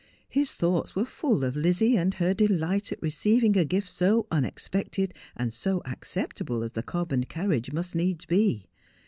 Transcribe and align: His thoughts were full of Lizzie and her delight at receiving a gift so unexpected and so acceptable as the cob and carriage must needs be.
His 0.29 0.53
thoughts 0.55 0.95
were 0.95 1.05
full 1.05 1.43
of 1.43 1.55
Lizzie 1.55 1.95
and 1.95 2.15
her 2.15 2.33
delight 2.33 2.91
at 2.91 2.99
receiving 3.03 3.55
a 3.55 3.63
gift 3.63 3.87
so 3.87 4.25
unexpected 4.31 5.13
and 5.37 5.53
so 5.53 5.83
acceptable 5.85 6.63
as 6.63 6.71
the 6.71 6.81
cob 6.81 7.11
and 7.11 7.29
carriage 7.29 7.71
must 7.71 7.93
needs 7.93 8.25
be. 8.25 8.65